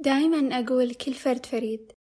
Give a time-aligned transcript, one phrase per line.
[0.00, 1.92] دائما أقول كل فرد فريد.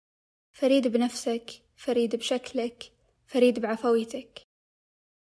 [0.53, 2.91] فريد بنفسك فريد بشكلك
[3.27, 4.41] فريد بعفويتك.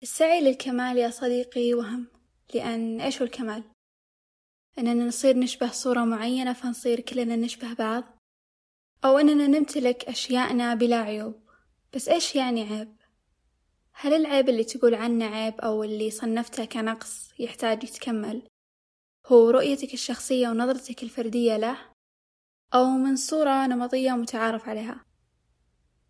[0.04, 2.08] السعي للكمال يا صديقي وهم
[2.54, 3.64] لأن إيش هو الكمال؟
[4.78, 8.04] أننا نصير نشبه صورة معينة فنصير كلنا نشبه بعض؟
[9.06, 11.42] أو أننا نمتلك أشياءنا بلا عيوب.
[11.94, 12.96] بس إيش يعني عيب؟
[13.94, 18.48] هل العيب اللي تقول عنه عيب أو اللي صنفته كنقص يحتاج يتكمل؟
[19.26, 21.97] هو رؤيتك الشخصية ونظرتك الفردية له؟
[22.74, 25.06] أو من صورة نمطية متعارف عليها.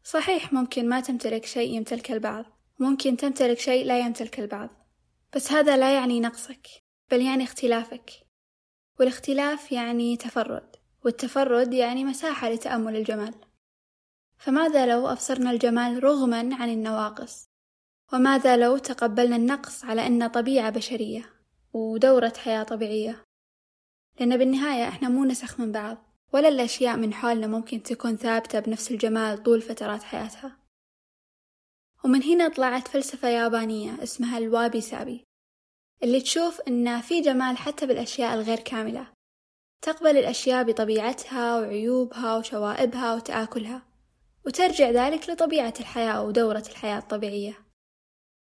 [0.04, 2.46] صحيح ممكن ما تمتلك شيء يمتلكه البعض.
[2.80, 4.70] ممكن تمتلك شيء لا يمتلك البعض.
[5.36, 6.68] بس هذا لا يعني نقصك
[7.12, 8.12] بل يعني اختلافك.
[9.00, 13.34] والاختلاف يعني تفرد والتفرد يعني مساحة لتأمل الجمال.
[14.38, 17.48] فماذا لو أبصرنا الجمال رغما عن النواقص؟
[18.14, 21.34] وماذا لو تقبلنا النقص على أنه طبيعة بشرية
[21.74, 23.24] ودورة حياة طبيعية؟
[24.20, 26.07] لأن بالنهاية إحنا مو نسخ من بعض.
[26.34, 30.58] ولا الأشياء من حولنا ممكن تكون ثابتة بنفس الجمال طول فترات حياتها.
[32.04, 35.24] ومن هنا طلعت فلسفة يابانية اسمها الوابي سابي
[36.04, 39.08] اللي تشوف إن في جمال حتى بالأشياء الغير كاملة
[39.82, 43.82] تقبل الأشياء بطبيعتها وعيوبها وشوائبها وتآكلها
[44.46, 47.58] وترجع ذلك لطبيعة الحياة ودورة الحياة الطبيعية.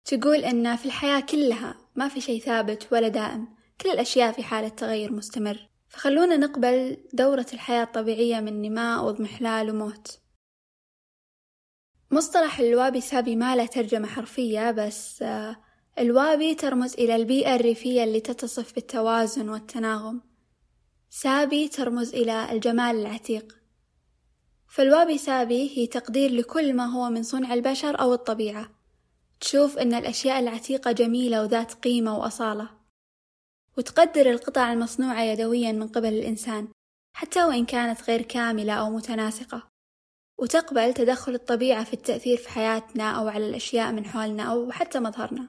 [0.05, 3.49] تقول إن في الحياة كلها ما في شيء ثابت ولا دائم
[3.81, 5.69] كل الأشياء في حالة تغير مستمر.
[5.97, 10.19] فخلونا نقبل دورة الحياة الطبيعية من نماء واضمحلال وموت.
[12.11, 15.57] مصطلح الوابي سابي ما له ترجمة حرفية بس آه،
[15.99, 20.21] الوابي ترمز إلى البيئة الريفية اللي تتصف بالتوازن والتناغم.
[21.11, 23.57] سابي ترمز إلى الجمال العتيق.
[24.69, 28.71] فالوابي سابي هي تقدير لكل ما هو من صنع البشر أو الطبيعة.
[29.41, 32.76] تشوف أن الأشياء العتيقة جميلة وذات قيمة وأصالة.
[33.79, 36.69] وتقدر القطع المصنوعة يدويا من قبل الإنسان
[37.17, 39.69] حتى وإن كانت غير كاملة أو متناسقة.
[40.39, 45.49] وتقبل تدخل الطبيعة في التأثير في حياتنا أو على الأشياء من حولنا أو حتى مظهرنا.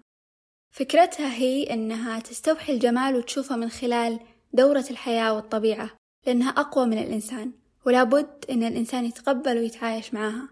[0.76, 4.20] فكرتها هي أنها تستوحي الجمال وتشوفه من خلال
[4.54, 5.90] دورة الحياة والطبيعة
[6.26, 7.52] لأنها أقوى من الإنسان
[7.86, 10.50] ولا بد أن الإنسان يتقبل ويتعايش معها.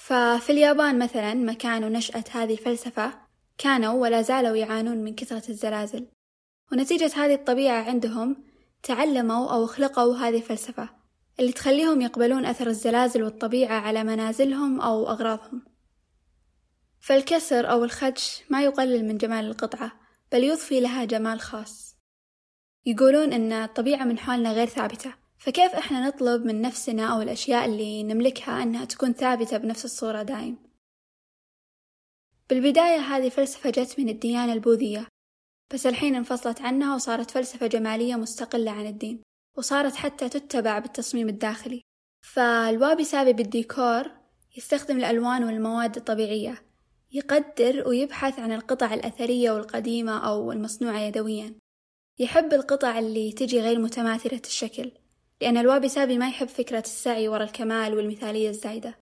[0.00, 3.20] ففي اليابان مثلا مكان نشأة هذه الفلسفة
[3.58, 6.06] كانوا ولا زالوا يعانون من كثرة الزلازل.
[6.72, 8.44] ونتيجة هذه الطبيعة عندهم
[8.82, 10.88] تعلموا أو خلقوا هذه الفلسفة
[11.40, 15.64] اللي تخليهم يقبلون أثر الزلازل والطبيعة على منازلهم أو أغراضهم.
[17.00, 19.92] فالكسر أو الخدش ما يقلل من جمال القطعة
[20.32, 21.96] بل يضفي لها جمال خاص.
[22.86, 28.02] يقولون أن الطبيعة من حولنا غير ثابتة فكيف إحنا نطلب من نفسنا أو الأشياء اللي
[28.02, 30.58] نملكها أنها تكون ثابتة بنفس الصورة دايم؟
[32.50, 35.06] بالبداية هذه فلسفة جت من الديانة البوذية
[35.72, 39.22] بس الحين انفصلت عنها وصارت فلسفة جمالية مستقلة عن الدين
[39.56, 41.80] وصارت حتى تتبع بالتصميم الداخلي.
[42.24, 44.10] فالوابي سابي بالديكور
[44.56, 46.62] يستخدم الألوان والمواد الطبيعية
[47.12, 51.54] يقدر ويبحث عن القطع الأثرية والقديمة أو المصنوعة يدويا.
[52.18, 54.92] يحب القطع اللي تجي غير متماثلة الشكل
[55.40, 58.98] لأن الوابي سابي ما يحب فكرة السعي ورا الكمال والمثالية الزايدة.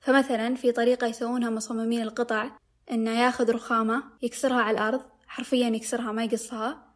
[0.00, 2.58] فمثلا في طريقة يسوونها مصممين القطع
[2.90, 6.94] إنه ياخذ رخامة يكسرها على الأرض حرفيا يكسرها ما يقصها.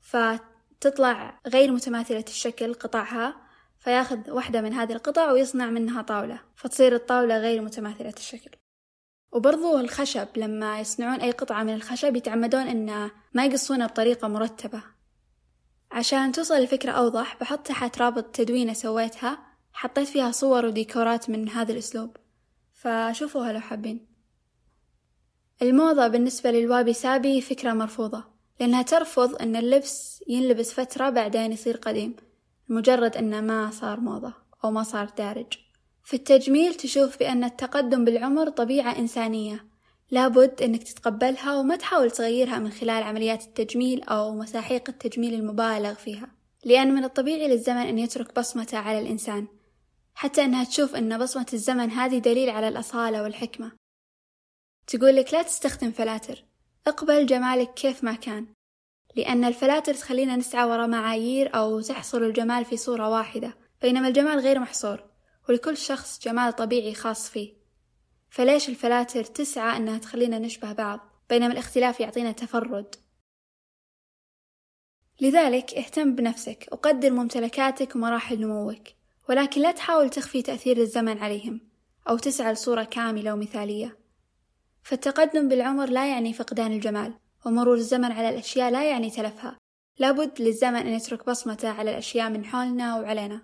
[0.00, 3.36] فتطلع غير متماثلة الشكل قطعها
[3.78, 8.50] فياخذ واحدة من هذه القطع ويصنع منها طاولة فتصير الطاولة غير متماثلة الشكل.
[9.32, 14.82] وبرضو الخشب لما يصنعون أي قطعة من الخشب يتعمدون إنه ما يقصونها بطريقة مرتبة.
[15.90, 19.38] عشان توصل الفكرة أوضح بحط تحت رابط تدوينة سويتها
[19.72, 22.16] حطيت فيها صور وديكورات من هذا الأسلوب.
[22.72, 24.09] فشوفوها لو حابين.
[25.62, 28.24] الموضة بالنسبة للوابي سابي فكرة مرفوضة
[28.60, 32.16] لأنها ترفض أن اللبس ينلبس فترة بعدين يصير قديم
[32.68, 34.32] مجرد أنه ما صار موضة
[34.64, 35.46] أو ما صار دارج.
[36.04, 39.64] في التجميل تشوف بأن التقدم بالعمر طبيعة إنسانية
[40.10, 46.28] لابد أنك تتقبلها وما تحاول تغيرها من خلال عمليات التجميل أو مساحيق التجميل المبالغ فيها
[46.64, 49.46] لأن من الطبيعي للزمن أن يترك بصمته على الإنسان
[50.14, 53.79] حتى أنها تشوف أن بصمة الزمن هذه دليل على الأصالة والحكمة.
[54.90, 56.44] تقول لك لا تستخدم فلاتر.
[56.86, 58.46] اقبل جمالك كيف ما كان.
[59.16, 64.58] لأن الفلاتر تخلينا نسعى وراء معايير أو تحصر الجمال في صورة واحدة بينما الجمال غير
[64.58, 65.04] محصور
[65.48, 67.52] ولكل شخص جمال طبيعي خاص فيه.
[68.30, 72.94] فليش الفلاتر تسعى أنها تخلينا نشبه بعض بينما الاختلاف يعطينا تفرد؟
[75.20, 78.88] لذلك اهتم بنفسك وقدر ممتلكاتك ومراحل نموك
[79.28, 81.60] ولكن لا تحاول تخفي تأثير الزمن عليهم
[82.08, 83.99] أو تسعى لصورة كاملة ومثالية.
[84.82, 87.14] فالتقدم بالعمر لا يعني فقدان الجمال
[87.46, 89.58] ومرور الزمن على الأشياء لا يعني تلفها.
[89.98, 93.42] لابد للزمن أن يترك بصمته على الأشياء من حولنا وعلينا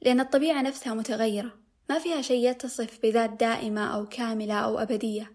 [0.00, 1.52] لأن الطبيعة نفسها متغيرة.
[1.90, 5.32] ما فيها شيء يتصف بذات دائمة أو كاملة أو أبدية.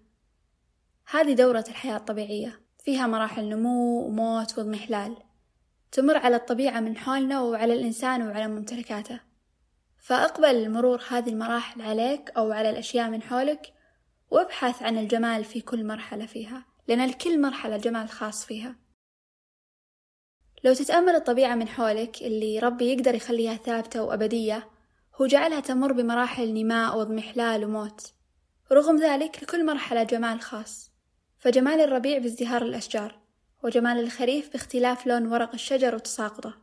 [1.11, 2.59] هذه دورة الحياة الطبيعية.
[2.83, 5.17] فيها مراحل نمو وموت واضمحلال
[5.91, 9.19] تمر على الطبيعة من حولنا وعلى الإنسان وعلى ممتلكاته.
[9.97, 13.73] فأقبل مرور هذه المراحل عليك أو على الأشياء من حولك
[14.33, 18.75] وابحث عن الجمال في كل مرحلة فيها لأن لكل مرحلة جمال خاص فيها.
[20.63, 24.69] لو تتأمل الطبيعة من حولك اللي ربي يقدر يخليها ثابتة وأبدية
[25.21, 28.13] هو جعلها تمر بمراحل نماء واضمحلال وموت.
[28.71, 30.91] رغم ذلك لكل مرحلة جمال خاص.
[31.37, 33.19] فجمال الربيع بازدهار الأشجار
[33.63, 36.53] وجمال الخريف باختلاف لون ورق الشجر وتساقطه.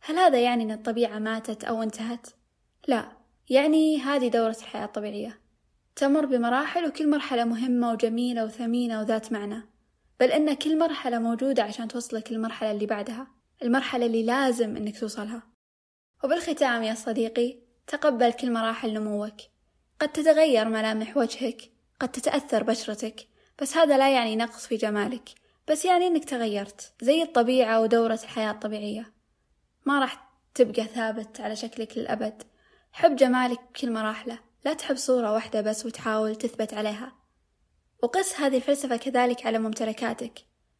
[0.00, 2.26] هل هذا يعني أن الطبيعة ماتت أو انتهت؟
[2.88, 3.12] لا
[3.50, 5.43] يعني هذه دورة الحياة الطبيعية.
[5.96, 9.62] تمر بمراحل وكل مرحلة مهمة وجميلة وثمينة وذات معنى.
[10.20, 13.26] بل أن كل مرحلة موجودة عشان توصلك للمرحلة اللي بعدها
[13.62, 15.42] المرحلة اللي لازم أنك توصلها.
[16.24, 19.36] وبالختام يا صديقي تقبل كل مراحل نموك.
[20.00, 21.70] قد تتغير ملامح وجهك
[22.00, 23.28] قد تتأثر بشرتك
[23.62, 25.28] بس هذا لا يعني نقص في جمالك
[25.68, 29.12] بس يعني إنك تغيرت زي الطبيعة ودورة الحياة الطبيعية.
[29.86, 32.42] ما راح تبقى ثابت على شكلك للأبد.
[32.92, 34.38] حب جمالك بكل مراحله.
[34.64, 37.12] لا تحب صورة واحدة بس وتحاول تثبت عليها.
[38.02, 40.38] وقس هذه الفلسفة كذلك على ممتلكاتك.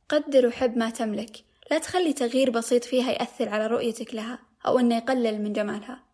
[0.08, 1.44] قدر وحب ما تملك.
[1.70, 6.04] لا تخلي تغيير بسيط فيها يأثر على رؤيتك لها أو إنه يقلل من جمالها.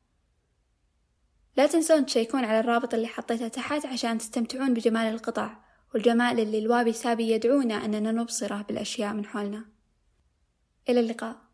[1.56, 5.56] لا تنسون تشيكون على الرابط اللي حطيته تحت عشان تستمتعون بجمال القطع
[5.94, 9.64] والجمال اللي الوابي سابي يدعونا أننا نبصره بالأشياء من حولنا.
[10.88, 11.49] إلى اللقاء.